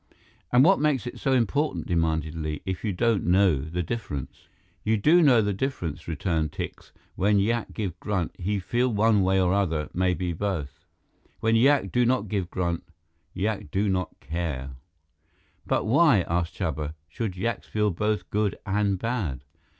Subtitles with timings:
[0.51, 4.47] "And what makes it so important," demanded Li, "if you don't know the difference?"
[4.83, 6.91] "You do know the difference," returned Tikse.
[7.15, 10.87] "When yak give grunt, he feel one way or other, maybe both.
[11.39, 12.83] When yak do not give grunt,
[13.35, 14.71] yak do not care."
[15.67, 19.43] "But why," asked Chuba, "should yaks feel both good and bad?"